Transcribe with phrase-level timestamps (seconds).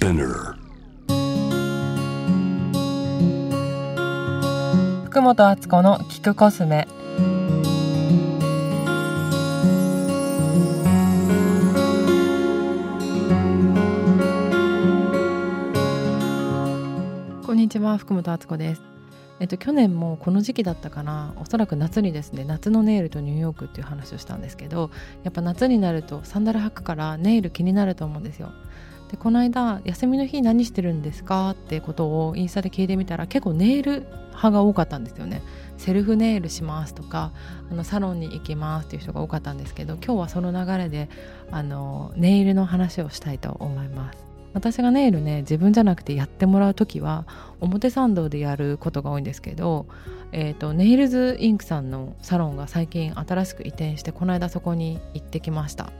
[0.00, 0.54] Spinner.
[5.04, 6.88] 福本敦子の聞くコスメ。
[17.44, 18.82] こんにちは福本敦子です。
[19.38, 21.34] えっと去年もこの時期だったかな。
[21.36, 24.90] おそらく夏にですね夏のネイルとニューヨークっていう話をしたんですけど
[25.24, 28.50] やっぱ夏になるとサンダル履くからネイル気になると思うんですよ
[29.10, 35.42] でこの間休みの日何してるんですかってことをインスタで聞いてみたら結構ネイル派が多かったんですよね。
[35.78, 37.32] セルフネイルしますとか
[37.70, 41.08] あのサロンに行きますっていう人が多かったんですけど今日はその流れで
[41.50, 44.18] あのネイルの話をしたいと思います。
[44.52, 47.26] 私がネイルね自分じゃなくてやってもらう時は
[47.60, 49.86] 表参道でやることが多いんですけど、
[50.32, 55.92] えーと、ネイルズインクさんのサロンが最近新しく移転してこの間そこに行ってきました。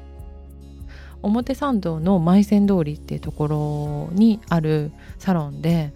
[1.23, 5.93] 表参道の舞仙通りっていうところにあるサロンで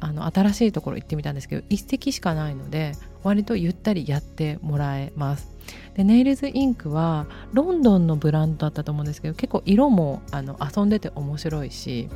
[0.00, 5.56] あの新しいところ行ってみたんですけど一席しかないので割とゆったりやってもらえます。
[5.94, 12.08] でネイルズインクはロンドンのブランドだったと思うんですけど結構色もあの遊んでて面白いし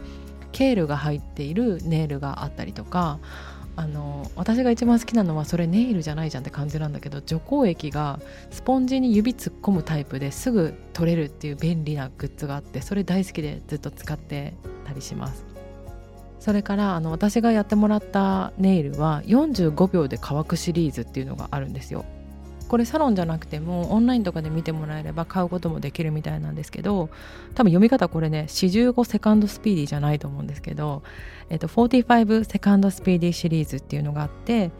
[0.53, 3.19] ケールが入っているネイルがあったりとか
[3.76, 14.54] あの私が一番好きなのはそれネイルじゃないじゃんって感じなんだけど除光液がスポンジに指突っ込むタイプですぐ取れるっていう便利なグッズがあってそれ大好きでずっと使って
[14.86, 15.46] たりします。
[16.38, 22.06] それからあの私がやってもらったネイルは45秒で乾くシリーズっていうのがあるんですよ。
[22.70, 27.10] これサロンじゃなくてもオンラインとかで見てもらえれば買うこともできるみたいなんですけど
[27.56, 31.02] 多分読み方これね45セカンドスピーディーじゃないと思うんですけど、
[31.48, 34.70] えっと、45セカンドスピーディーシリーズっていうのがあって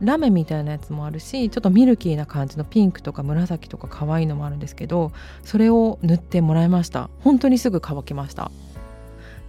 [0.00, 5.10] ラメみたいなやつもあるしちょっとミルキーな感じのピンクとか紫とか可愛いのもあるんですけど
[5.42, 7.10] それを塗ってもらいました。
[7.18, 8.52] 本当にすぐ乾きました。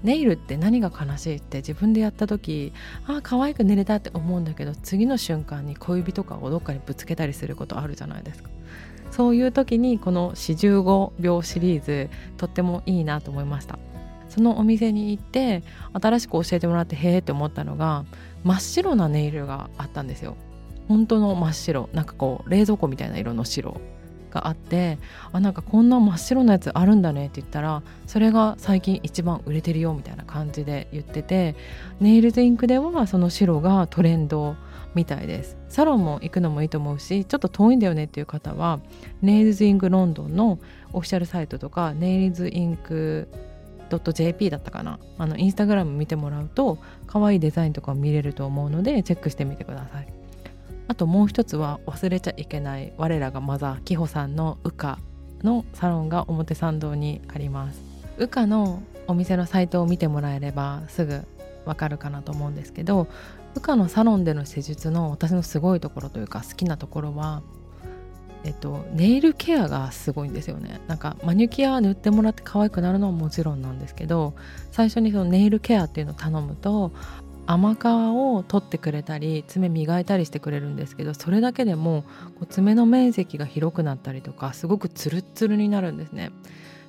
[0.03, 2.73] ネイルって何が悲しいって自分でやった時
[3.07, 8.49] ああ可愛く寝れたって思うんだけど次の瞬間に小指とかをどっかにぶつけたりすることあるじゃないですか。
[9.11, 13.77] そういう時にこの45秒シリーズとってもいいなと思いました。
[14.27, 15.61] そのお店に行って
[15.93, 18.05] 新しく教えてもらってへえって思ったのが
[18.43, 20.35] 真っ白なネイルがあったんですよ。
[20.87, 21.89] 本当の真っ白。
[21.93, 23.79] なんかこう冷蔵庫みたいな色の白。
[24.33, 24.97] があって
[25.31, 31.55] あなんかこんな真っ白なやつあるんだねって言ったらそれが最近一番売れてるよみたいな感じで言ってて
[32.01, 34.55] ネイルズインクではその白がトレンド
[34.95, 35.57] みたいです。
[35.69, 38.79] サロンも行くのもいいと思うしちょっと遠いんだよねっていう方は
[39.23, 40.59] ネイルズインクロンドンの
[40.91, 43.27] オフィシャルサイトとかネイルズインク
[44.13, 44.99] .jp だったかな。
[45.17, 50.22] あのインスタグラム見てもらうと可愛いデザインとか見れると思うのでチェックしてみてください。
[50.93, 54.99] あともう一つは忘れちゃいけない我らがマザーキホさんのウカ
[55.41, 57.81] のサロンが表参道にあります。
[58.19, 61.23] ウカのお店のサイトを見てもらえればすぐ
[61.65, 63.07] わかるかなと思うんですけど
[63.55, 67.41] ウカのサロンでの施術の私のすごいところというか好きなところは
[68.45, 70.81] えっと、ネイルケアがすごいんですよね。
[70.87, 74.33] なんかマニキュア塗ってもらって可愛くなるのはもちろんなんですけど
[74.69, 76.91] 最初にそのネイルケアっていうのを頼むと
[77.45, 82.05] 甘皮を取ってくれたり爪磨いたりしてくれるんですけどそれだけでも
[82.49, 86.31] 爪の面積が広くなったりとかすごくツルツルになるんですね。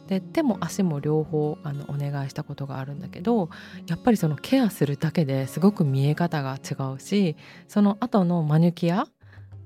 [0.08, 3.48] で手も足も両方あのお願いしたことがあるんだけど
[3.86, 7.36] やっぱりそのケアするだけですごく見え方が違うし
[7.68, 9.06] その後のマニキア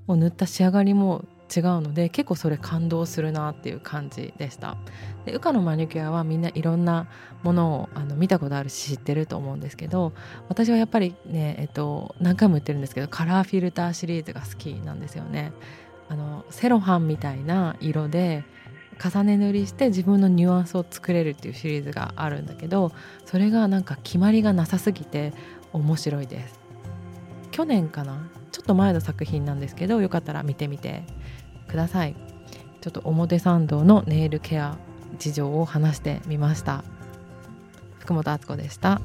[0.07, 4.77] を塗った仕上がりも違うので結構それ感動するなっていう感じでした。
[5.25, 7.07] でウカのマニキュアはみんないろんな
[7.43, 10.13] ものをあの見たことあるし知ってると思うんですけど
[10.47, 15.51] 私はやっぱりね、えっと、何回も言ってるんですけどカラーフィルターシリーズが好きなんですよね。
[16.07, 18.43] あのセロハンみたいな色で
[19.03, 22.91] 重ね塗りして自分のニュアンスを作れるっていうシリーズがあるんだけど
[23.25, 25.33] それがなんか決まりがなさすぎて
[25.71, 26.59] 面白いです。
[27.51, 28.29] 去年かな？
[28.51, 31.03] ちょっと前の作品なんですけどよかったら見てみて。
[31.69, 32.15] ください
[32.81, 34.77] ちょっと表参道のネイルケア
[35.17, 36.83] 事情を話してみました
[37.99, 39.01] 福本敦子でした。